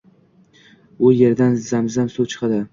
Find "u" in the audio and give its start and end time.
1.07-1.11